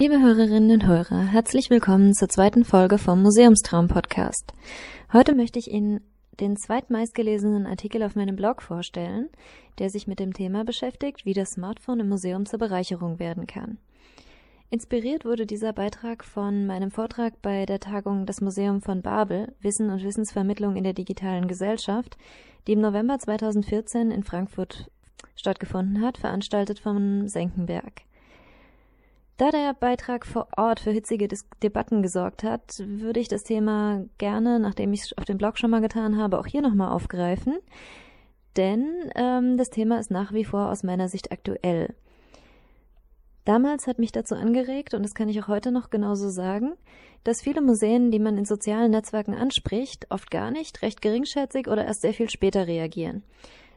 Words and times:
Liebe 0.00 0.20
Hörerinnen 0.20 0.70
und 0.70 0.86
Hörer, 0.86 1.22
herzlich 1.22 1.70
willkommen 1.70 2.14
zur 2.14 2.28
zweiten 2.28 2.64
Folge 2.64 2.98
vom 2.98 3.20
Museumstraum 3.20 3.88
Podcast. 3.88 4.52
Heute 5.12 5.34
möchte 5.34 5.58
ich 5.58 5.72
Ihnen 5.72 5.98
den 6.38 6.56
zweitmeistgelesenen 6.56 7.66
Artikel 7.66 8.04
auf 8.04 8.14
meinem 8.14 8.36
Blog 8.36 8.62
vorstellen, 8.62 9.28
der 9.80 9.90
sich 9.90 10.06
mit 10.06 10.20
dem 10.20 10.32
Thema 10.32 10.64
beschäftigt, 10.64 11.24
wie 11.24 11.32
das 11.32 11.48
Smartphone 11.48 11.98
im 11.98 12.08
Museum 12.10 12.46
zur 12.46 12.60
Bereicherung 12.60 13.18
werden 13.18 13.48
kann. 13.48 13.78
Inspiriert 14.70 15.24
wurde 15.24 15.46
dieser 15.46 15.72
Beitrag 15.72 16.24
von 16.24 16.64
meinem 16.64 16.92
Vortrag 16.92 17.42
bei 17.42 17.66
der 17.66 17.80
Tagung 17.80 18.24
Das 18.24 18.40
Museum 18.40 18.80
von 18.80 19.02
Babel 19.02 19.52
Wissen 19.62 19.90
und 19.90 20.04
Wissensvermittlung 20.04 20.76
in 20.76 20.84
der 20.84 20.92
digitalen 20.92 21.48
Gesellschaft, 21.48 22.16
die 22.68 22.74
im 22.74 22.80
November 22.80 23.18
2014 23.18 24.12
in 24.12 24.22
Frankfurt 24.22 24.92
stattgefunden 25.34 26.02
hat, 26.02 26.18
veranstaltet 26.18 26.78
von 26.78 27.26
Senckenberg. 27.26 28.02
Da 29.38 29.52
der 29.52 29.72
Beitrag 29.72 30.26
vor 30.26 30.48
Ort 30.56 30.80
für 30.80 30.90
hitzige 30.90 31.28
Dis 31.28 31.46
Debatten 31.62 32.02
gesorgt 32.02 32.42
hat, 32.42 32.82
würde 32.84 33.20
ich 33.20 33.28
das 33.28 33.44
Thema 33.44 34.04
gerne, 34.18 34.58
nachdem 34.58 34.92
ich 34.92 35.02
es 35.02 35.16
auf 35.16 35.26
dem 35.26 35.38
Blog 35.38 35.58
schon 35.58 35.70
mal 35.70 35.80
getan 35.80 36.18
habe, 36.18 36.40
auch 36.40 36.46
hier 36.46 36.60
nochmal 36.60 36.90
aufgreifen. 36.90 37.56
Denn 38.56 39.12
ähm, 39.14 39.56
das 39.56 39.70
Thema 39.70 40.00
ist 40.00 40.10
nach 40.10 40.32
wie 40.32 40.44
vor 40.44 40.68
aus 40.70 40.82
meiner 40.82 41.08
Sicht 41.08 41.30
aktuell. 41.30 41.94
Damals 43.44 43.86
hat 43.86 44.00
mich 44.00 44.10
dazu 44.10 44.34
angeregt, 44.34 44.92
und 44.92 45.04
das 45.04 45.14
kann 45.14 45.28
ich 45.28 45.40
auch 45.40 45.46
heute 45.46 45.70
noch 45.70 45.90
genauso 45.90 46.30
sagen, 46.30 46.72
dass 47.22 47.40
viele 47.40 47.60
Museen, 47.60 48.10
die 48.10 48.18
man 48.18 48.36
in 48.38 48.44
sozialen 48.44 48.90
Netzwerken 48.90 49.34
anspricht, 49.34 50.08
oft 50.10 50.32
gar 50.32 50.50
nicht, 50.50 50.82
recht 50.82 51.00
geringschätzig 51.00 51.68
oder 51.68 51.84
erst 51.84 52.00
sehr 52.00 52.12
viel 52.12 52.28
später 52.28 52.66
reagieren. 52.66 53.22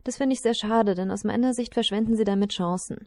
Das 0.05 0.17
finde 0.17 0.33
ich 0.33 0.41
sehr 0.41 0.55
schade, 0.55 0.95
denn 0.95 1.11
aus 1.11 1.23
meiner 1.23 1.53
Sicht 1.53 1.75
verschwenden 1.75 2.15
sie 2.15 2.23
damit 2.23 2.51
Chancen. 2.51 3.05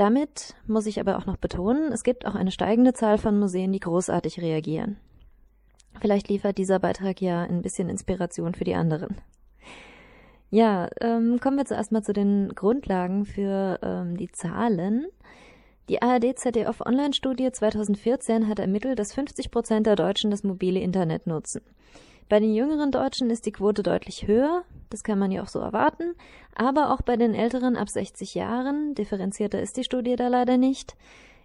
Damit 0.00 0.54
muss 0.66 0.86
ich 0.86 0.98
aber 0.98 1.18
auch 1.18 1.26
noch 1.26 1.36
betonen, 1.36 1.92
es 1.92 2.04
gibt 2.04 2.24
auch 2.24 2.34
eine 2.34 2.50
steigende 2.50 2.94
Zahl 2.94 3.18
von 3.18 3.38
Museen, 3.38 3.70
die 3.70 3.80
großartig 3.80 4.40
reagieren. 4.40 4.96
Vielleicht 6.00 6.30
liefert 6.30 6.56
dieser 6.56 6.78
Beitrag 6.78 7.20
ja 7.20 7.42
ein 7.42 7.60
bisschen 7.60 7.90
Inspiration 7.90 8.54
für 8.54 8.64
die 8.64 8.74
anderen. 8.74 9.18
Ja, 10.48 10.88
ähm, 11.02 11.38
kommen 11.38 11.58
wir 11.58 11.66
zuerst 11.66 11.92
mal 11.92 12.02
zu 12.02 12.14
den 12.14 12.48
Grundlagen 12.54 13.26
für 13.26 13.78
ähm, 13.82 14.16
die 14.16 14.32
Zahlen. 14.32 15.04
Die 15.90 16.00
ARD-ZDF 16.00 16.80
Online-Studie 16.80 17.52
2014 17.52 18.48
hat 18.48 18.58
ermittelt, 18.58 18.98
dass 18.98 19.12
50 19.12 19.50
Prozent 19.50 19.86
der 19.86 19.96
Deutschen 19.96 20.30
das 20.30 20.44
mobile 20.44 20.80
Internet 20.80 21.26
nutzen. 21.26 21.60
Bei 22.30 22.38
den 22.38 22.54
jüngeren 22.54 22.92
Deutschen 22.92 23.28
ist 23.28 23.44
die 23.44 23.50
Quote 23.50 23.82
deutlich 23.82 24.28
höher, 24.28 24.62
das 24.88 25.02
kann 25.02 25.18
man 25.18 25.32
ja 25.32 25.42
auch 25.42 25.48
so 25.48 25.58
erwarten, 25.58 26.14
aber 26.54 26.94
auch 26.94 27.02
bei 27.02 27.16
den 27.16 27.34
Älteren 27.34 27.76
ab 27.76 27.88
60 27.88 28.36
Jahren, 28.36 28.94
differenzierter 28.94 29.60
ist 29.60 29.76
die 29.76 29.82
Studie 29.82 30.14
da 30.14 30.28
leider 30.28 30.56
nicht, 30.56 30.94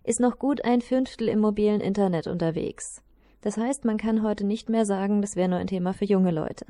ist 0.04 0.20
noch 0.20 0.38
gut 0.38 0.64
ein 0.64 0.82
Fünftel 0.82 1.28
im 1.28 1.40
mobilen 1.40 1.82
Internet 1.82 2.28
unterwegs. 2.28 3.02
Das 3.42 3.58
heißt, 3.58 3.84
man 3.84 3.98
kann 3.98 4.22
heute 4.22 4.46
nicht 4.46 4.70
mehr 4.70 4.86
sagen, 4.86 5.24
das 5.24 5.36
wäre 5.36 5.50
nur 5.50 5.58
ein 5.58 5.66
Thema 5.66 5.92
für 5.92 6.06
junge 6.06 6.30
Leute. 6.30 6.68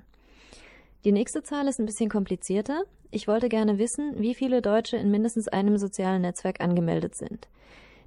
Die 1.04 1.12
nächste 1.12 1.44
Zahl 1.44 1.68
ist 1.68 1.82
ein 1.82 1.86
bisschen 1.86 2.10
komplizierter. 2.10 2.84
Ich 3.12 3.28
wollte 3.28 3.50
gerne 3.50 3.80
wissen, 3.80 4.14
wie 4.18 4.34
viele 4.34 4.62
Deutsche 4.62 4.96
in 4.96 5.12
mindestens 5.12 5.50
einem 5.50 5.78
sozialen 5.78 6.22
Netzwerk 6.22 6.62
angemeldet 6.62 7.16
sind. 7.16 7.50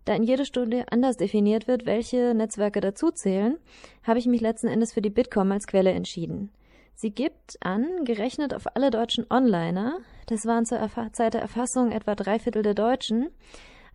Da 0.09 0.15
in 0.15 0.23
jeder 0.23 0.47
Studie 0.47 0.85
anders 0.91 1.19
definiert 1.19 1.69
wird, 1.69 1.85
welche 1.85 2.33
Netzwerke 2.33 2.81
dazuzählen, 2.81 3.59
habe 4.03 4.19
ich 4.19 4.25
mich 4.25 4.41
letzten 4.41 4.69
Endes 4.69 4.95
für 4.95 5.03
die 5.03 5.11
Bitkom 5.11 5.53
als 5.53 5.67
Quelle 5.67 5.91
entschieden. 5.91 6.51
Sie 6.95 7.11
gibt 7.11 7.59
an, 7.61 7.87
gerechnet 8.07 8.55
auf 8.55 8.75
alle 8.75 8.91
deutschen 8.91 9.27
Onliner, 9.29 9.99
das 10.25 10.47
waren 10.47 10.65
zur 10.65 10.79
Erfa 10.79 11.13
Zeit 11.13 11.35
der 11.35 11.43
Erfassung 11.43 11.93
etwa 11.93 12.15
drei 12.15 12.39
Viertel 12.39 12.63
der 12.63 12.73
Deutschen, 12.73 13.29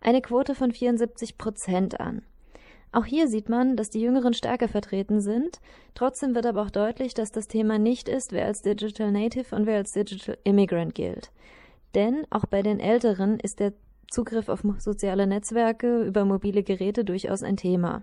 eine 0.00 0.22
Quote 0.22 0.54
von 0.54 0.70
74 0.70 1.36
Prozent 1.36 1.98
an. 1.98 2.22
Auch 2.92 3.06
hier 3.06 3.26
sieht 3.26 3.48
man, 3.48 3.74
dass 3.74 3.90
die 3.90 4.00
Jüngeren 4.00 4.34
stärker 4.34 4.68
vertreten 4.68 5.20
sind. 5.20 5.58
Trotzdem 5.96 6.36
wird 6.36 6.46
aber 6.46 6.62
auch 6.62 6.70
deutlich, 6.70 7.14
dass 7.14 7.32
das 7.32 7.48
Thema 7.48 7.76
nicht 7.80 8.08
ist, 8.08 8.30
wer 8.30 8.46
als 8.46 8.62
Digital 8.62 9.10
Native 9.10 9.56
und 9.56 9.66
wer 9.66 9.78
als 9.78 9.90
Digital 9.90 10.38
Immigrant 10.44 10.94
gilt. 10.94 11.32
Denn 11.96 12.24
auch 12.30 12.46
bei 12.46 12.62
den 12.62 12.78
Älteren 12.78 13.40
ist 13.40 13.58
der 13.58 13.72
Zugriff 14.10 14.48
auf 14.48 14.62
soziale 14.78 15.26
Netzwerke 15.26 16.02
über 16.02 16.24
mobile 16.24 16.62
Geräte 16.62 17.04
durchaus 17.04 17.42
ein 17.42 17.56
Thema. 17.56 18.02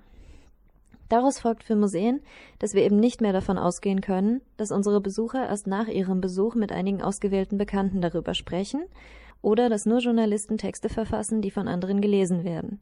Daraus 1.10 1.40
folgt 1.40 1.64
für 1.64 1.76
Museen, 1.76 2.22
dass 2.60 2.74
wir 2.74 2.84
eben 2.84 2.98
nicht 2.98 3.20
mehr 3.20 3.34
davon 3.34 3.58
ausgehen 3.58 4.00
können, 4.00 4.40
dass 4.56 4.72
unsere 4.72 5.02
Besucher 5.02 5.46
erst 5.46 5.68
nach 5.68 5.88
ihrem 5.88 6.22
Besuch 6.22 6.56
mit 6.56 6.72
einigen 6.72 7.02
ausgewählten 7.02 7.58
Bekannten 7.58 8.00
darüber 8.02 8.34
sprechen 8.34 8.84
oder 9.42 9.68
dass 9.68 9.86
nur 9.86 10.00
Journalisten 10.00 10.58
Texte 10.58 10.88
verfassen, 10.88 11.42
die 11.42 11.52
von 11.52 11.68
anderen 11.68 12.00
gelesen 12.00 12.46
werden. 12.46 12.80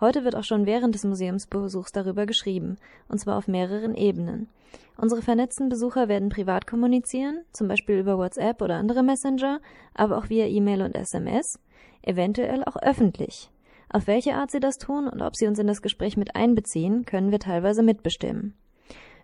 Heute 0.00 0.24
wird 0.24 0.36
auch 0.36 0.44
schon 0.44 0.66
während 0.66 0.94
des 0.94 1.04
Museumsbesuchs 1.04 1.90
darüber 1.92 2.26
geschrieben, 2.26 2.76
und 3.08 3.18
zwar 3.18 3.36
auf 3.38 3.48
mehreren 3.48 3.94
Ebenen. 3.94 4.48
Unsere 4.96 5.22
vernetzten 5.22 5.68
Besucher 5.68 6.08
werden 6.08 6.28
privat 6.28 6.66
kommunizieren, 6.66 7.40
zum 7.52 7.68
Beispiel 7.68 7.98
über 7.98 8.18
WhatsApp 8.18 8.62
oder 8.62 8.76
andere 8.76 9.02
Messenger, 9.02 9.60
aber 9.94 10.18
auch 10.18 10.28
via 10.28 10.46
E-Mail 10.46 10.82
und 10.82 10.94
SMS, 10.94 11.58
eventuell 12.06 12.64
auch 12.64 12.76
öffentlich. 12.76 13.50
Auf 13.88 14.06
welche 14.06 14.34
Art 14.34 14.50
sie 14.50 14.60
das 14.60 14.78
tun 14.78 15.08
und 15.08 15.22
ob 15.22 15.36
sie 15.36 15.46
uns 15.46 15.58
in 15.58 15.66
das 15.66 15.82
Gespräch 15.82 16.16
mit 16.16 16.34
einbeziehen, 16.34 17.04
können 17.04 17.30
wir 17.30 17.38
teilweise 17.38 17.82
mitbestimmen. 17.82 18.54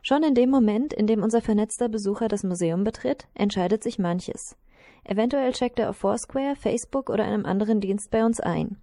Schon 0.03 0.23
in 0.23 0.35
dem 0.35 0.49
Moment, 0.49 0.93
in 0.93 1.07
dem 1.07 1.23
unser 1.23 1.43
vernetzter 1.43 1.89
Besucher 1.89 2.29
das 2.29 2.45
Museum 2.45 2.85
betritt, 2.85 3.27
entscheidet 3.35 3.83
sich 3.83 3.99
manches. 3.99 4.57
Eventuell 5.05 5.53
checkt 5.53 5.79
er 5.79 5.91
auf 5.91 5.97
Foursquare, 5.97 6.57
Facebook 6.57 7.11
oder 7.11 7.25
einem 7.25 7.45
anderen 7.45 7.81
Dienst 7.81 8.11
bei 8.11 8.25
uns 8.25 8.41
ein. 8.41 8.77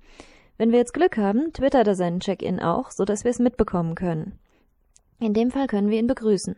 Wenn 0.58 0.72
wir 0.72 0.80
jetzt 0.80 0.94
Glück 0.94 1.18
haben, 1.18 1.54
twittert 1.54 1.88
er 1.88 1.96
seinen 1.96 2.20
Check-in 2.20 2.60
auch, 2.60 2.92
so 2.92 3.06
dass 3.06 3.24
wir 3.24 3.32
es 3.32 3.40
mitbekommen 3.40 3.96
können. 3.96 4.40
In 5.20 5.34
dem 5.34 5.52
Fall 5.52 5.68
können 5.68 5.90
wir 5.90 6.00
ihn 6.00 6.08
begrüßen. 6.08 6.56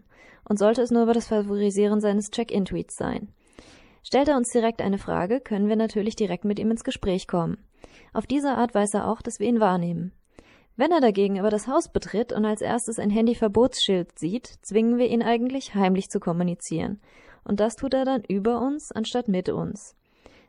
Und 0.47 0.57
sollte 0.57 0.81
es 0.81 0.91
nur 0.91 1.03
über 1.03 1.13
das 1.13 1.27
Favorisieren 1.27 2.01
seines 2.01 2.31
Check-in-Tweets 2.31 2.95
sein. 2.95 3.29
Stellt 4.03 4.27
er 4.27 4.37
uns 4.37 4.49
direkt 4.49 4.81
eine 4.81 4.97
Frage, 4.97 5.39
können 5.39 5.67
wir 5.67 5.75
natürlich 5.75 6.15
direkt 6.15 6.45
mit 6.45 6.59
ihm 6.59 6.71
ins 6.71 6.83
Gespräch 6.83 7.27
kommen. 7.27 7.57
Auf 8.13 8.27
diese 8.27 8.51
Art 8.51 8.73
weiß 8.73 8.93
er 8.93 9.07
auch, 9.07 9.21
dass 9.21 9.39
wir 9.39 9.47
ihn 9.47 9.59
wahrnehmen. 9.59 10.11
Wenn 10.75 10.91
er 10.91 11.01
dagegen 11.01 11.39
aber 11.39 11.49
das 11.49 11.67
Haus 11.67 11.91
betritt 11.91 12.31
und 12.31 12.45
als 12.45 12.61
erstes 12.61 12.99
ein 12.99 13.09
Handyverbotsschild 13.09 14.17
sieht, 14.17 14.47
zwingen 14.61 14.97
wir 14.97 15.07
ihn 15.07 15.21
eigentlich 15.21 15.75
heimlich 15.75 16.09
zu 16.09 16.19
kommunizieren. 16.19 17.01
Und 17.43 17.59
das 17.59 17.75
tut 17.75 17.93
er 17.93 18.05
dann 18.05 18.23
über 18.23 18.61
uns 18.61 18.91
anstatt 18.91 19.27
mit 19.27 19.49
uns. 19.49 19.95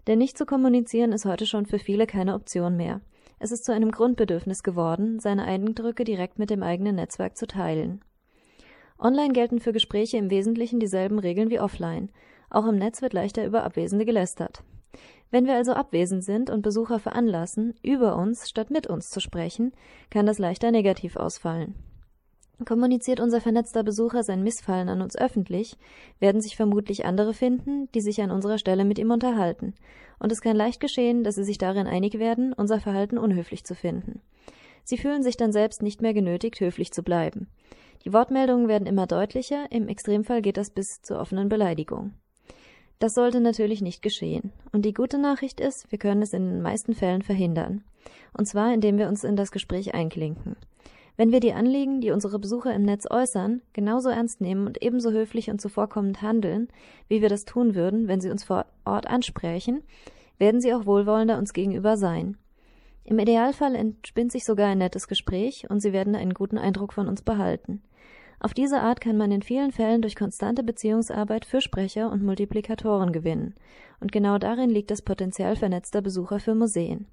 Denn 0.06 0.18
nicht 0.18 0.38
zu 0.38 0.46
kommunizieren 0.46 1.12
ist 1.12 1.24
heute 1.24 1.46
schon 1.46 1.66
für 1.66 1.78
viele 1.78 2.06
keine 2.06 2.34
Option 2.34 2.76
mehr. 2.76 3.00
Es 3.40 3.52
ist 3.52 3.64
zu 3.64 3.72
einem 3.72 3.90
Grundbedürfnis 3.90 4.62
geworden, 4.62 5.18
seine 5.18 5.44
Eindrücke 5.44 6.04
direkt 6.04 6.38
mit 6.38 6.50
dem 6.50 6.62
eigenen 6.62 6.96
Netzwerk 6.96 7.36
zu 7.36 7.46
teilen. 7.46 8.04
Online 8.98 9.32
gelten 9.32 9.60
für 9.60 9.72
Gespräche 9.72 10.18
im 10.18 10.30
Wesentlichen 10.30 10.78
dieselben 10.78 11.18
Regeln 11.18 11.50
wie 11.50 11.58
offline. 11.58 12.10
Auch 12.50 12.66
im 12.66 12.76
Netz 12.76 13.00
wird 13.00 13.12
leichter 13.12 13.46
über 13.46 13.62
Abwesende 13.64 14.04
gelästert. 14.04 14.62
Wenn 15.30 15.46
wir 15.46 15.54
also 15.54 15.72
abwesend 15.72 16.24
sind 16.24 16.50
und 16.50 16.62
Besucher 16.62 16.98
veranlassen, 16.98 17.74
über 17.82 18.16
uns 18.16 18.48
statt 18.48 18.70
mit 18.70 18.88
uns 18.88 19.10
zu 19.10 19.20
sprechen, 19.20 19.72
kann 20.10 20.26
das 20.26 20.38
leichter 20.38 20.72
negativ 20.72 21.16
ausfallen. 21.16 21.76
Kommuniziert 22.66 23.20
unser 23.20 23.40
vernetzter 23.40 23.82
Besucher 23.82 24.22
sein 24.22 24.42
Missfallen 24.42 24.88
an 24.88 25.00
uns 25.00 25.16
öffentlich, 25.16 25.78
werden 26.18 26.42
sich 26.42 26.56
vermutlich 26.56 27.06
andere 27.06 27.32
finden, 27.32 27.88
die 27.94 28.02
sich 28.02 28.20
an 28.20 28.30
unserer 28.30 28.58
Stelle 28.58 28.84
mit 28.84 28.98
ihm 28.98 29.10
unterhalten. 29.10 29.74
Und 30.18 30.30
es 30.30 30.42
kann 30.42 30.56
leicht 30.56 30.80
geschehen, 30.80 31.24
dass 31.24 31.36
sie 31.36 31.44
sich 31.44 31.56
darin 31.56 31.86
einig 31.86 32.18
werden, 32.18 32.52
unser 32.52 32.80
Verhalten 32.80 33.16
unhöflich 33.16 33.64
zu 33.64 33.74
finden. 33.74 34.20
Sie 34.84 34.98
fühlen 34.98 35.22
sich 35.22 35.36
dann 35.36 35.52
selbst 35.52 35.82
nicht 35.82 36.02
mehr 36.02 36.12
genötigt, 36.12 36.60
höflich 36.60 36.92
zu 36.92 37.02
bleiben. 37.02 37.48
Die 38.04 38.12
Wortmeldungen 38.12 38.68
werden 38.68 38.86
immer 38.86 39.06
deutlicher, 39.06 39.66
im 39.70 39.88
Extremfall 39.88 40.42
geht 40.42 40.56
das 40.56 40.70
bis 40.70 41.00
zur 41.02 41.18
offenen 41.18 41.48
Beleidigung. 41.48 42.12
Das 43.00 43.14
sollte 43.14 43.40
natürlich 43.40 43.80
nicht 43.80 44.02
geschehen. 44.02 44.52
Und 44.72 44.84
die 44.84 44.92
gute 44.92 45.18
Nachricht 45.18 45.58
ist, 45.58 45.90
wir 45.90 45.98
können 45.98 46.20
es 46.20 46.34
in 46.34 46.44
den 46.44 46.62
meisten 46.62 46.94
Fällen 46.94 47.22
verhindern. 47.22 47.82
Und 48.36 48.46
zwar, 48.46 48.72
indem 48.74 48.98
wir 48.98 49.08
uns 49.08 49.24
in 49.24 49.36
das 49.36 49.50
Gespräch 49.50 49.94
einklinken. 49.94 50.54
Wenn 51.16 51.32
wir 51.32 51.40
die 51.40 51.54
Anliegen, 51.54 52.02
die 52.02 52.10
unsere 52.10 52.38
Besucher 52.38 52.74
im 52.74 52.82
Netz 52.82 53.06
äußern, 53.10 53.62
genauso 53.72 54.10
ernst 54.10 54.42
nehmen 54.42 54.66
und 54.66 54.82
ebenso 54.82 55.12
höflich 55.12 55.50
und 55.50 55.62
zuvorkommend 55.62 56.20
handeln, 56.20 56.68
wie 57.08 57.22
wir 57.22 57.30
das 57.30 57.46
tun 57.46 57.74
würden, 57.74 58.06
wenn 58.06 58.20
sie 58.20 58.30
uns 58.30 58.44
vor 58.44 58.66
Ort 58.84 59.06
ansprechen, 59.06 59.82
werden 60.38 60.60
sie 60.60 60.74
auch 60.74 60.84
wohlwollender 60.84 61.38
uns 61.38 61.54
gegenüber 61.54 61.96
sein. 61.96 62.36
Im 63.04 63.18
Idealfall 63.18 63.74
entspinnt 63.76 64.30
sich 64.30 64.44
sogar 64.44 64.68
ein 64.68 64.78
nettes 64.78 65.08
Gespräch 65.08 65.68
und 65.70 65.80
sie 65.80 65.94
werden 65.94 66.14
einen 66.14 66.34
guten 66.34 66.58
Eindruck 66.58 66.92
von 66.92 67.08
uns 67.08 67.22
behalten. 67.22 67.82
Auf 68.42 68.54
diese 68.54 68.80
Art 68.80 69.02
kann 69.02 69.18
man 69.18 69.30
in 69.30 69.42
vielen 69.42 69.70
Fällen 69.70 70.00
durch 70.00 70.16
konstante 70.16 70.62
Beziehungsarbeit 70.62 71.44
Fürsprecher 71.44 72.10
und 72.10 72.22
Multiplikatoren 72.22 73.12
gewinnen. 73.12 73.54
Und 74.00 74.12
genau 74.12 74.38
darin 74.38 74.70
liegt 74.70 74.90
das 74.90 75.02
Potenzial 75.02 75.56
vernetzter 75.56 76.00
Besucher 76.00 76.40
für 76.40 76.54
Museen. 76.54 77.06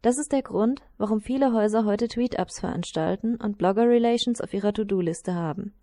Das 0.00 0.16
ist 0.16 0.30
der 0.30 0.42
Grund, 0.42 0.80
warum 0.96 1.20
viele 1.20 1.52
Häuser 1.52 1.84
heute 1.84 2.06
Tweet-Ups 2.06 2.60
veranstalten 2.60 3.34
und 3.34 3.58
Blogger-Relations 3.58 4.40
auf 4.40 4.54
ihrer 4.54 4.72
To-Do-Liste 4.72 5.34
haben. 5.34 5.74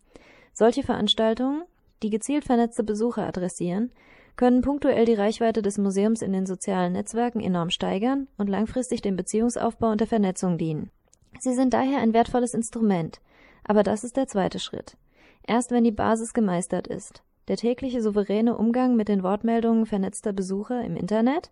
Solche 0.54 0.84
Veranstaltungen, 0.84 1.64
die 2.02 2.10
gezielt 2.10 2.46
vernetzte 2.46 2.84
Besucher 2.84 3.28
adressieren, 3.28 3.92
können 4.38 4.62
punktuell 4.62 5.06
die 5.06 5.16
Reichweite 5.16 5.62
des 5.62 5.78
Museums 5.78 6.22
in 6.22 6.32
den 6.32 6.46
sozialen 6.46 6.94
Netzwerken 6.94 7.42
enorm 7.42 7.72
steigern 7.72 8.28
und 8.38 8.48
langfristig 8.48 9.02
dem 9.02 9.18
Beziehungsaufbau 9.18 9.92
und 9.92 10.00
der 10.00 10.08
Vernetzung 10.08 10.58
dienen. 10.58 10.92
Sie 11.40 11.54
sind 11.54 11.74
daher 11.74 12.00
ein 12.00 12.14
wertvolles 12.14 12.54
Instrument, 12.54 13.20
aber 13.68 13.84
das 13.84 14.04
ist 14.04 14.18
der 14.18 14.28
zweite 14.28 14.60
Schritt. 14.60 14.98
Erst 15.46 15.72
wenn 15.72 15.84
die 15.84 15.92
Basis 15.92 16.34
gemeistert 16.34 16.88
ist, 16.88 17.24
der 17.48 17.58
tägliche 17.58 18.02
souveräne 18.02 18.58
Umgang 18.58 18.96
mit 18.96 19.08
den 19.08 19.24
Wortmeldungen 19.24 19.86
vernetzter 19.86 20.34
Besucher 20.34 20.84
im 20.84 20.96
Internet, 20.96 21.52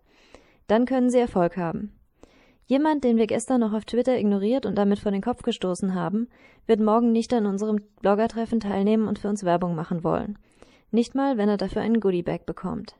dann 0.66 0.84
können 0.84 1.10
Sie 1.10 1.18
Erfolg 1.18 1.56
haben. 1.56 1.92
Jemand, 2.66 3.04
den 3.04 3.16
wir 3.16 3.28
gestern 3.28 3.60
noch 3.60 3.72
auf 3.72 3.84
Twitter 3.84 4.18
ignoriert 4.18 4.66
und 4.66 4.76
damit 4.76 4.98
vor 4.98 5.12
den 5.12 5.22
Kopf 5.22 5.42
gestoßen 5.42 5.94
haben, 5.94 6.28
wird 6.66 6.80
morgen 6.80 7.12
nicht 7.12 7.32
an 7.32 7.46
unserem 7.46 7.78
Bloggertreffen 8.00 8.58
teilnehmen 8.58 9.06
und 9.06 9.20
für 9.20 9.28
uns 9.28 9.44
Werbung 9.44 9.76
machen 9.76 10.02
wollen. 10.02 10.36
Nicht 10.90 11.14
mal, 11.14 11.38
wenn 11.38 11.48
er 11.48 11.58
dafür 11.58 11.82
einen 11.82 12.00
Goodiebag 12.00 12.44
bekommt. 12.44 12.96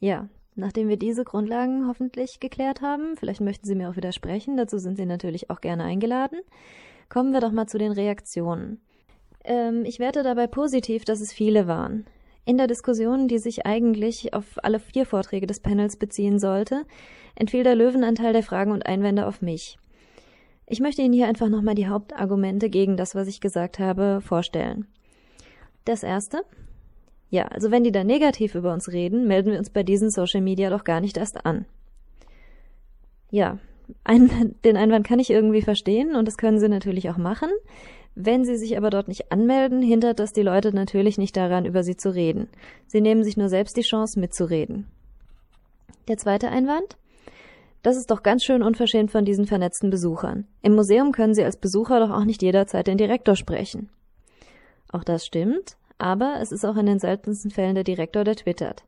Ja, 0.00 0.28
nachdem 0.54 0.88
wir 0.88 0.96
diese 0.96 1.24
Grundlagen 1.24 1.86
hoffentlich 1.86 2.40
geklärt 2.40 2.80
haben, 2.80 3.16
vielleicht 3.16 3.42
möchten 3.42 3.66
Sie 3.66 3.74
mir 3.74 3.90
auch 3.90 3.96
widersprechen, 3.96 4.56
dazu 4.56 4.78
sind 4.78 4.96
Sie 4.96 5.06
natürlich 5.06 5.50
auch 5.50 5.60
gerne 5.60 5.84
eingeladen, 5.84 6.40
kommen 7.08 7.32
wir 7.32 7.40
doch 7.40 7.52
mal 7.52 7.66
zu 7.66 7.78
den 7.78 7.92
Reaktionen. 7.92 8.80
Ähm, 9.44 9.84
ich 9.84 9.98
werte 9.98 10.22
dabei 10.22 10.46
positiv, 10.46 11.04
dass 11.04 11.20
es 11.20 11.32
viele 11.32 11.66
waren. 11.66 12.06
In 12.44 12.56
der 12.56 12.66
Diskussion, 12.66 13.28
die 13.28 13.38
sich 13.38 13.66
eigentlich 13.66 14.32
auf 14.32 14.44
alle 14.62 14.80
vier 14.80 15.04
Vorträge 15.04 15.46
des 15.46 15.60
Panels 15.60 15.96
beziehen 15.96 16.38
sollte, 16.38 16.84
entfiel 17.34 17.62
der 17.62 17.74
Löwenanteil 17.74 18.32
der 18.32 18.42
Fragen 18.42 18.72
und 18.72 18.86
Einwände 18.86 19.26
auf 19.26 19.42
mich. 19.42 19.78
Ich 20.66 20.80
möchte 20.80 21.02
Ihnen 21.02 21.14
hier 21.14 21.28
einfach 21.28 21.48
nochmal 21.48 21.74
die 21.74 21.88
Hauptargumente 21.88 22.68
gegen 22.68 22.96
das, 22.96 23.14
was 23.14 23.28
ich 23.28 23.40
gesagt 23.40 23.78
habe, 23.78 24.20
vorstellen. 24.20 24.86
Das 25.84 26.02
erste. 26.02 26.42
Ja, 27.30 27.44
also 27.44 27.70
wenn 27.70 27.84
die 27.84 27.92
da 27.92 28.04
negativ 28.04 28.54
über 28.54 28.72
uns 28.72 28.90
reden, 28.92 29.26
melden 29.26 29.52
wir 29.52 29.58
uns 29.58 29.70
bei 29.70 29.82
diesen 29.82 30.10
Social 30.10 30.40
Media 30.40 30.70
doch 30.70 30.84
gar 30.84 31.00
nicht 31.00 31.16
erst 31.16 31.44
an. 31.44 31.66
Ja, 33.30 33.58
ein, 34.04 34.54
den 34.64 34.76
Einwand 34.76 35.06
kann 35.06 35.18
ich 35.18 35.30
irgendwie 35.30 35.62
verstehen 35.62 36.14
und 36.14 36.26
das 36.26 36.36
können 36.36 36.58
Sie 36.58 36.68
natürlich 36.68 37.10
auch 37.10 37.16
machen. 37.16 37.50
Wenn 38.14 38.44
Sie 38.44 38.56
sich 38.56 38.76
aber 38.76 38.90
dort 38.90 39.08
nicht 39.08 39.30
anmelden, 39.30 39.80
hindert 39.80 40.18
das 40.18 40.32
die 40.32 40.42
Leute 40.42 40.74
natürlich 40.74 41.18
nicht 41.18 41.36
daran, 41.36 41.64
über 41.64 41.82
Sie 41.82 41.96
zu 41.96 42.12
reden. 42.14 42.48
Sie 42.86 43.00
nehmen 43.00 43.22
sich 43.22 43.36
nur 43.36 43.48
selbst 43.48 43.76
die 43.76 43.82
Chance, 43.82 44.18
mitzureden. 44.18 44.86
Der 46.08 46.16
zweite 46.16 46.48
Einwand? 46.48 46.96
Das 47.82 47.96
ist 47.96 48.10
doch 48.10 48.24
ganz 48.24 48.42
schön 48.42 48.62
unverschämt 48.62 49.12
von 49.12 49.24
diesen 49.24 49.46
vernetzten 49.46 49.90
Besuchern. 49.90 50.46
Im 50.62 50.74
Museum 50.74 51.12
können 51.12 51.34
Sie 51.34 51.44
als 51.44 51.56
Besucher 51.56 52.00
doch 52.00 52.10
auch 52.10 52.24
nicht 52.24 52.42
jederzeit 52.42 52.88
den 52.88 52.98
Direktor 52.98 53.36
sprechen. 53.36 53.88
Auch 54.90 55.04
das 55.04 55.24
stimmt, 55.24 55.76
aber 55.98 56.38
es 56.40 56.50
ist 56.50 56.64
auch 56.64 56.76
in 56.76 56.86
den 56.86 56.98
seltensten 56.98 57.50
Fällen 57.50 57.74
der 57.74 57.84
Direktor, 57.84 58.24
der 58.24 58.36
twittert. 58.36 58.84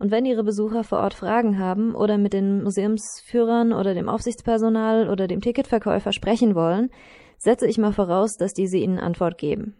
Und 0.00 0.10
wenn 0.10 0.24
Ihre 0.24 0.42
Besucher 0.42 0.82
vor 0.82 1.00
Ort 1.00 1.12
Fragen 1.12 1.58
haben 1.58 1.94
oder 1.94 2.16
mit 2.16 2.32
den 2.32 2.62
Museumsführern 2.62 3.74
oder 3.74 3.92
dem 3.92 4.08
Aufsichtspersonal 4.08 5.10
oder 5.10 5.28
dem 5.28 5.42
Ticketverkäufer 5.42 6.12
sprechen 6.12 6.54
wollen, 6.54 6.88
setze 7.36 7.66
ich 7.66 7.76
mal 7.76 7.92
voraus, 7.92 8.38
dass 8.38 8.54
diese 8.54 8.78
Ihnen 8.78 8.98
Antwort 8.98 9.36
geben. 9.36 9.74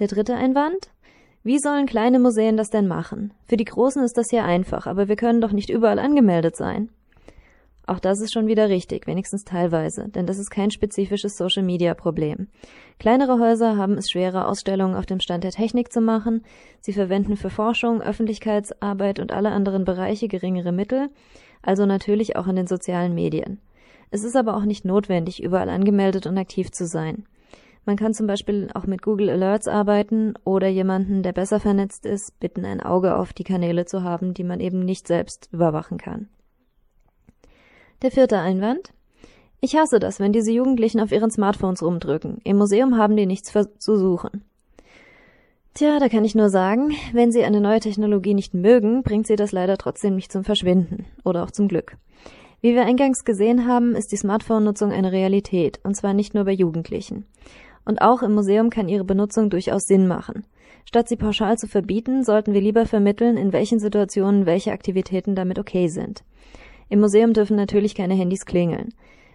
Der 0.00 0.06
dritte 0.06 0.34
Einwand? 0.34 0.90
Wie 1.42 1.58
sollen 1.58 1.86
kleine 1.86 2.18
Museen 2.18 2.58
das 2.58 2.68
denn 2.68 2.86
machen? 2.86 3.32
Für 3.46 3.56
die 3.56 3.64
Großen 3.64 4.02
ist 4.04 4.18
das 4.18 4.30
ja 4.30 4.44
einfach, 4.44 4.86
aber 4.86 5.08
wir 5.08 5.16
können 5.16 5.40
doch 5.40 5.52
nicht 5.52 5.70
überall 5.70 5.98
angemeldet 5.98 6.54
sein. 6.54 6.90
Auch 7.86 7.98
das 7.98 8.20
ist 8.20 8.32
schon 8.32 8.46
wieder 8.46 8.70
richtig, 8.70 9.06
wenigstens 9.06 9.44
teilweise, 9.44 10.08
denn 10.08 10.26
das 10.26 10.38
ist 10.38 10.50
kein 10.50 10.70
spezifisches 10.70 11.36
Social-Media-Problem. 11.36 12.48
Kleinere 12.98 13.38
Häuser 13.38 13.76
haben 13.76 13.98
es 13.98 14.10
schwerer, 14.10 14.48
Ausstellungen 14.48 14.96
auf 14.96 15.04
dem 15.04 15.20
Stand 15.20 15.44
der 15.44 15.50
Technik 15.50 15.92
zu 15.92 16.00
machen. 16.00 16.42
Sie 16.80 16.94
verwenden 16.94 17.36
für 17.36 17.50
Forschung, 17.50 18.00
Öffentlichkeitsarbeit 18.00 19.18
und 19.18 19.32
alle 19.32 19.50
anderen 19.50 19.84
Bereiche 19.84 20.28
geringere 20.28 20.72
Mittel, 20.72 21.10
also 21.60 21.84
natürlich 21.84 22.36
auch 22.36 22.46
in 22.46 22.56
den 22.56 22.66
sozialen 22.66 23.14
Medien. 23.14 23.60
Es 24.10 24.24
ist 24.24 24.36
aber 24.36 24.56
auch 24.56 24.64
nicht 24.64 24.84
notwendig, 24.84 25.42
überall 25.42 25.68
angemeldet 25.68 26.26
und 26.26 26.38
aktiv 26.38 26.70
zu 26.70 26.86
sein. 26.86 27.24
Man 27.84 27.96
kann 27.96 28.14
zum 28.14 28.26
Beispiel 28.26 28.70
auch 28.72 28.86
mit 28.86 29.02
Google 29.02 29.28
Alerts 29.28 29.68
arbeiten 29.68 30.34
oder 30.44 30.68
jemanden, 30.68 31.22
der 31.22 31.32
besser 31.32 31.60
vernetzt 31.60 32.06
ist, 32.06 32.38
bitten, 32.40 32.64
ein 32.64 32.80
Auge 32.80 33.16
auf 33.16 33.34
die 33.34 33.44
Kanäle 33.44 33.84
zu 33.84 34.02
haben, 34.02 34.32
die 34.32 34.44
man 34.44 34.60
eben 34.60 34.78
nicht 34.86 35.06
selbst 35.06 35.50
überwachen 35.52 35.98
kann. 35.98 36.28
Der 38.04 38.10
vierte 38.10 38.38
Einwand. 38.38 38.92
Ich 39.62 39.76
hasse 39.76 39.98
das, 39.98 40.20
wenn 40.20 40.34
diese 40.34 40.52
Jugendlichen 40.52 41.00
auf 41.00 41.10
ihren 41.10 41.30
Smartphones 41.30 41.82
rumdrücken. 41.82 42.36
Im 42.44 42.58
Museum 42.58 42.98
haben 42.98 43.16
die 43.16 43.24
nichts 43.24 43.50
zu 43.50 43.96
suchen. 43.96 44.44
Tja, 45.72 45.98
da 45.98 46.10
kann 46.10 46.22
ich 46.22 46.34
nur 46.34 46.50
sagen, 46.50 46.92
wenn 47.14 47.32
Sie 47.32 47.44
eine 47.44 47.62
neue 47.62 47.80
Technologie 47.80 48.34
nicht 48.34 48.52
mögen, 48.52 49.04
bringt 49.04 49.26
sie 49.26 49.36
das 49.36 49.52
leider 49.52 49.78
trotzdem 49.78 50.16
nicht 50.16 50.30
zum 50.30 50.44
Verschwinden. 50.44 51.06
Oder 51.24 51.44
auch 51.44 51.50
zum 51.50 51.66
Glück. 51.66 51.96
Wie 52.60 52.74
wir 52.74 52.84
eingangs 52.84 53.24
gesehen 53.24 53.66
haben, 53.66 53.96
ist 53.96 54.12
die 54.12 54.18
Smartphone-Nutzung 54.18 54.92
eine 54.92 55.10
Realität, 55.10 55.80
und 55.82 55.96
zwar 55.96 56.12
nicht 56.12 56.34
nur 56.34 56.44
bei 56.44 56.52
Jugendlichen. 56.52 57.24
Und 57.86 58.02
auch 58.02 58.22
im 58.22 58.34
Museum 58.34 58.68
kann 58.68 58.90
ihre 58.90 59.04
Benutzung 59.04 59.48
durchaus 59.48 59.86
Sinn 59.86 60.06
machen. 60.06 60.44
Statt 60.84 61.08
sie 61.08 61.16
pauschal 61.16 61.56
zu 61.56 61.68
verbieten, 61.68 62.22
sollten 62.22 62.52
wir 62.52 62.60
lieber 62.60 62.84
vermitteln, 62.84 63.38
in 63.38 63.54
welchen 63.54 63.78
Situationen 63.78 64.44
welche 64.44 64.72
Aktivitäten 64.72 65.34
damit 65.34 65.58
okay 65.58 65.88
sind. 65.88 66.22
Im 66.88 67.00
Museum 67.00 67.32
dürfen 67.32 67.56
natürlich 67.56 67.94
keine 67.94 68.14
Handys 68.14 68.46
klingeln. 68.46 68.94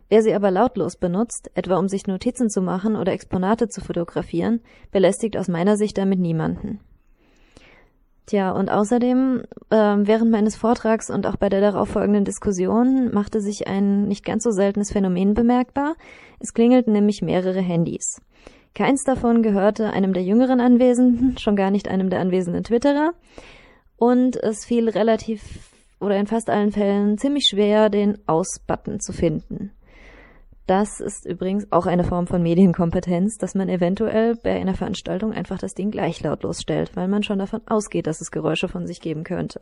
Wer 0.09 0.23
sie 0.23 0.33
aber 0.33 0.49
lautlos 0.49 0.95
benutzt, 0.95 1.51
etwa 1.53 1.77
um 1.77 1.87
sich 1.87 2.07
Notizen 2.07 2.49
zu 2.49 2.61
machen 2.61 2.95
oder 2.95 3.11
Exponate 3.11 3.69
zu 3.69 3.81
fotografieren, 3.81 4.61
belästigt 4.91 5.37
aus 5.37 5.47
meiner 5.47 5.77
Sicht 5.77 5.97
damit 5.97 6.19
niemanden. 6.19 6.79
Tja, 8.25 8.51
und 8.51 8.69
außerdem, 8.69 9.43
äh, 9.71 9.75
während 9.75 10.29
meines 10.29 10.55
Vortrags 10.55 11.09
und 11.09 11.25
auch 11.25 11.35
bei 11.35 11.49
der 11.49 11.61
darauffolgenden 11.61 12.25
Diskussion 12.25 13.11
machte 13.11 13.41
sich 13.41 13.67
ein 13.67 14.07
nicht 14.07 14.23
ganz 14.23 14.43
so 14.43 14.51
seltenes 14.51 14.91
Phänomen 14.91 15.33
bemerkbar. 15.33 15.95
Es 16.39 16.53
klingelten 16.53 16.93
nämlich 16.93 17.23
mehrere 17.23 17.61
Handys. 17.61 18.21
Keins 18.75 19.03
davon 19.03 19.41
gehörte 19.41 19.91
einem 19.91 20.13
der 20.13 20.23
jüngeren 20.23 20.61
Anwesenden, 20.61 21.37
schon 21.39 21.55
gar 21.55 21.71
nicht 21.71 21.87
einem 21.87 22.11
der 22.11 22.19
anwesenden 22.19 22.63
Twitterer. 22.63 23.13
Und 23.97 24.35
es 24.35 24.63
fiel 24.63 24.89
relativ 24.89 25.71
oder 25.99 26.17
in 26.17 26.27
fast 26.27 26.49
allen 26.49 26.71
Fällen 26.71 27.17
ziemlich 27.17 27.47
schwer, 27.49 27.89
den 27.89 28.17
Aus-Button 28.27 28.99
zu 28.99 29.13
finden. 29.13 29.71
Das 30.69 30.99
ist 30.99 31.25
übrigens 31.25 31.71
auch 31.71 31.87
eine 31.87 32.03
Form 32.03 32.27
von 32.27 32.43
Medienkompetenz, 32.43 33.37
dass 33.37 33.55
man 33.55 33.69
eventuell 33.69 34.35
bei 34.35 34.59
einer 34.59 34.75
Veranstaltung 34.75 35.33
einfach 35.33 35.57
das 35.57 35.73
Ding 35.73 35.89
gleich 35.89 36.21
lautlos 36.21 36.61
stellt, 36.61 36.95
weil 36.95 37.07
man 37.07 37.23
schon 37.23 37.39
davon 37.39 37.61
ausgeht, 37.67 38.05
dass 38.05 38.21
es 38.21 38.29
Geräusche 38.29 38.67
von 38.67 38.85
sich 38.85 39.01
geben 39.01 39.23
könnte. 39.23 39.61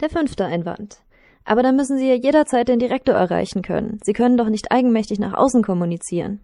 Der 0.00 0.10
fünfte 0.10 0.44
Einwand. 0.44 1.02
Aber 1.44 1.62
dann 1.62 1.76
müssen 1.76 1.98
Sie 1.98 2.08
ja 2.08 2.14
jederzeit 2.14 2.66
den 2.66 2.80
Direktor 2.80 3.14
erreichen 3.14 3.62
können. 3.62 4.00
Sie 4.02 4.12
können 4.12 4.36
doch 4.36 4.48
nicht 4.48 4.72
eigenmächtig 4.72 5.20
nach 5.20 5.34
außen 5.34 5.62
kommunizieren. 5.62 6.40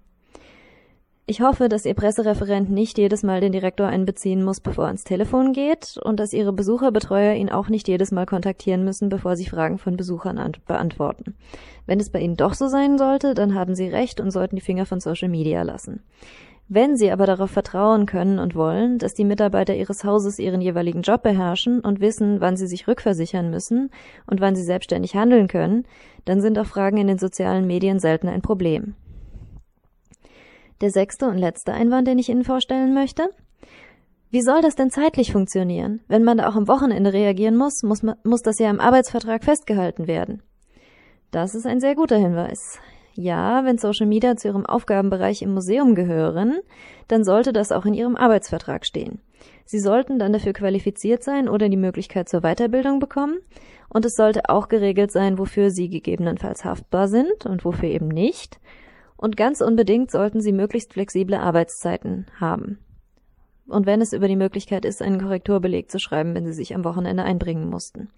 Ich 1.27 1.41
hoffe, 1.41 1.71
dass 1.71 1.87
Ihr 1.87 1.95
Pressereferent 1.95 2.71
nicht 2.71 2.99
jedes 2.99 3.23
Mal 3.23 3.41
den 3.41 3.53
Direktor 3.53 3.87
einbeziehen 3.87 4.45
muss, 4.45 4.61
bevor 4.61 4.85
er 4.85 4.89
ans 4.89 5.05
Telefon 5.05 5.55
geht 5.55 5.99
und 6.05 6.21
dass 6.21 6.35
Ihre 6.35 6.53
Besucherbetreuer 6.53 7.35
ihn 7.35 7.49
auch 7.49 7.71
nicht 7.71 7.89
jedes 7.89 8.13
Mal 8.13 8.27
kontaktieren 8.27 8.85
müssen, 8.85 9.09
bevor 9.09 9.35
sie 9.35 9.47
Fragen 9.47 9.79
von 9.79 9.97
Besuchern 9.97 10.39
beantworten. 10.67 11.35
Wenn 11.87 11.99
es 11.99 12.11
bei 12.11 12.21
Ihnen 12.21 12.37
doch 12.37 12.53
so 12.53 12.69
sein 12.69 12.99
sollte, 12.99 13.33
dann 13.33 13.55
haben 13.55 13.75
Sie 13.75 13.89
recht 13.89 14.21
und 14.21 14.33
sollten 14.33 14.57
die 14.57 14.63
Finger 14.63 14.85
von 14.85 15.01
Social 15.01 15.31
Media 15.31 15.63
lassen. 15.63 16.03
Wenn 16.69 16.95
Sie 16.99 17.11
aber 17.11 17.25
darauf 17.25 17.51
vertrauen 17.51 18.05
können 18.05 18.39
und 18.39 18.55
wollen, 18.55 18.99
dass 18.99 19.15
die 19.15 19.25
Mitarbeiter 19.25 19.75
Ihres 19.75 20.05
Hauses 20.05 20.39
ihren 20.39 20.61
jeweiligen 20.61 21.01
Job 21.01 21.23
beherrschen 21.23 21.81
und 21.81 22.01
wissen, 22.01 22.43
wann 22.43 22.59
sie 22.59 22.67
sich 22.67 22.87
rückversichern 22.87 23.49
müssen 23.49 23.91
und 24.27 24.43
wann 24.43 24.57
sie 24.57 24.63
selbstständig 24.63 25.15
handeln 25.17 25.49
können, 25.49 25.87
dann 26.27 26.43
sind 26.43 26.59
auch 26.59 26.67
Fragen 26.67 26.99
in 26.99 27.07
den 27.07 27.19
sozialen 27.19 27.67
Medien 27.67 27.99
selten 27.99 28.29
ein 28.29 28.43
Problem. 28.43 28.95
Der 30.85 30.91
sechste 30.91 31.29
und 31.29 31.39
letzte 31.39 31.73
Einwand, 31.73 32.07
den 32.07 32.19
ich 32.19 32.29
Ihnen 32.29 32.45
vorstellen 32.45 32.93
möchte. 32.93 33.31
Wie 34.29 34.43
soll 34.43 34.61
das 34.61 34.75
denn 34.75 34.91
zeitlich 34.91 35.33
funktionieren? 35.33 36.03
Wenn 36.09 36.25
man 36.25 36.37
da 36.37 36.47
auch 36.47 36.57
am 36.57 36.69
Wochenende 36.69 37.15
reagieren 37.15 37.57
muss, 37.57 37.83
muss, 37.83 38.03
muss 38.03 38.43
das 38.43 38.59
ja 38.59 38.69
im 38.69 38.81
Arbeitsvertrag 38.81 39.45
festgehalten 39.45 40.07
werden. 40.07 40.43
Das 41.31 41.55
ist 41.55 41.67
ein 41.67 41.81
sehr 41.81 41.95
guter 41.95 42.19
Hinweis. 42.19 42.79
Ja, 43.15 43.65
wenn 43.65 43.79
Social 43.79 44.07
Media 44.07 44.37
zu 44.37 44.49
Ihrem 44.49 44.67
Aufgabenbereich 44.67 45.41
im 45.41 45.55
Museum 45.55 45.95
gehören, 45.95 46.59
dann 47.09 47.25
sollte 47.25 47.55
das 47.55 47.73
auch 47.73 47.87
in 47.87 47.95
Ihrem 47.95 48.15
Arbeitsvertrag 48.15 48.85
stehen. 48.85 49.23
Sie 49.65 49.81
sollten 49.81 50.19
dann 50.19 50.35
dafür 50.35 50.53
qualifiziert 50.53 51.23
sein 51.23 51.49
oder 51.49 51.71
die 51.71 51.79
Möglichkeit 51.79 52.29
zur 52.29 52.43
Weiterbildung 52.43 52.99
bekommen. 52.99 53.39
Und 53.89 54.05
es 54.05 54.17
sollte 54.17 54.51
auch 54.51 54.69
geregelt 54.69 55.13
sein, 55.13 55.39
wofür 55.39 55.71
Sie 55.71 55.89
gegebenenfalls 55.89 56.63
haftbar 56.63 57.09
sind 57.09 57.47
und 57.47 57.65
wofür 57.65 57.89
eben 57.89 58.09
nicht. 58.09 58.61
Und 59.17 59.37
ganz 59.37 59.61
unbedingt 59.61 60.11
sollten 60.11 60.41
sie 60.41 60.53
möglichst 60.53 60.93
flexible 60.93 61.37
Arbeitszeiten 61.37 62.27
haben. 62.41 62.79
Und 63.67 63.87
wenn 63.87 64.01
es 64.01 64.13
über 64.13 64.29
die 64.29 64.37
Möglichkeit 64.37 64.85
ist, 64.85 65.01
einen 65.01 65.21
Korrekturbeleg 65.21 65.91
zu 65.91 65.99
schreiben, 65.99 66.35
wenn 66.35 66.47
sie 66.47 66.53
sich 66.53 66.75
am 66.75 66.85
Wochenende 66.85 67.23
einbringen 67.23 67.71
mussten. 67.71 68.11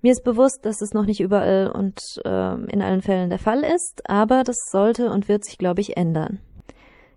Mir 0.00 0.12
ist 0.12 0.22
bewusst, 0.22 0.64
dass 0.64 0.80
es 0.80 0.94
noch 0.94 1.06
nicht 1.06 1.20
überall 1.20 1.70
und 1.70 2.00
äh, 2.24 2.54
in 2.70 2.82
allen 2.82 3.02
Fällen 3.02 3.30
der 3.30 3.40
Fall 3.40 3.64
ist, 3.64 4.08
aber 4.08 4.44
das 4.44 4.56
sollte 4.70 5.10
und 5.10 5.28
wird 5.28 5.44
sich, 5.44 5.58
glaube 5.58 5.80
ich, 5.80 5.96
ändern. 5.96 6.38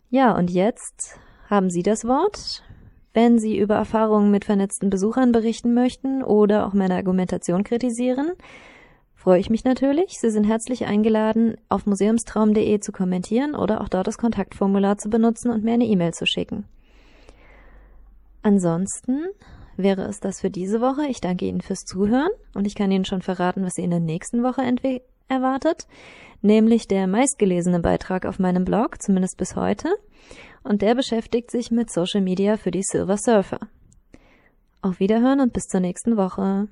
Ja, 0.09 0.35
und 0.35 0.49
jetzt 0.49 1.19
haben 1.47 1.69
Sie 1.69 1.83
das 1.83 2.05
Wort. 2.05 2.63
Wenn 3.13 3.37
Sie 3.37 3.57
über 3.57 3.75
Erfahrungen 3.75 4.31
mit 4.31 4.45
vernetzten 4.45 4.89
Besuchern 4.89 5.31
berichten 5.31 5.75
möchten 5.75 6.23
oder 6.23 6.65
auch 6.65 6.73
meine 6.73 6.95
Argumentation 6.95 7.63
kritisieren, 7.63 8.31
freue 9.21 9.39
ich 9.39 9.51
mich 9.51 9.63
natürlich. 9.63 10.19
Sie 10.19 10.31
sind 10.31 10.45
herzlich 10.45 10.87
eingeladen, 10.87 11.55
auf 11.69 11.85
museumstraum.de 11.85 12.79
zu 12.79 12.91
kommentieren 12.91 13.53
oder 13.53 13.81
auch 13.81 13.87
dort 13.87 14.07
das 14.07 14.17
Kontaktformular 14.17 14.97
zu 14.97 15.11
benutzen 15.11 15.51
und 15.51 15.63
mir 15.63 15.73
eine 15.73 15.85
E-Mail 15.85 16.11
zu 16.13 16.25
schicken. 16.25 16.65
Ansonsten 18.41 19.27
wäre 19.77 20.05
es 20.05 20.19
das 20.21 20.41
für 20.41 20.49
diese 20.49 20.81
Woche. 20.81 21.05
Ich 21.07 21.21
danke 21.21 21.45
Ihnen 21.45 21.61
fürs 21.61 21.85
Zuhören 21.85 22.31
und 22.55 22.65
ich 22.65 22.73
kann 22.73 22.91
Ihnen 22.91 23.05
schon 23.05 23.21
verraten, 23.21 23.63
was 23.63 23.75
Sie 23.75 23.83
in 23.83 23.91
der 23.91 23.99
nächsten 23.99 24.41
Woche 24.41 24.63
erwartet, 25.27 25.87
nämlich 26.41 26.87
der 26.87 27.05
meistgelesene 27.05 27.79
Beitrag 27.79 28.25
auf 28.25 28.39
meinem 28.39 28.65
Blog, 28.65 29.03
zumindest 29.03 29.37
bis 29.37 29.55
heute, 29.55 29.89
und 30.63 30.81
der 30.81 30.95
beschäftigt 30.95 31.51
sich 31.51 31.69
mit 31.69 31.91
Social 31.91 32.21
Media 32.21 32.57
für 32.57 32.71
die 32.71 32.83
Silver 32.83 33.17
Surfer. 33.17 33.59
Auf 34.81 34.99
Wiederhören 34.99 35.41
und 35.41 35.53
bis 35.53 35.65
zur 35.65 35.79
nächsten 35.79 36.17
Woche. 36.17 36.69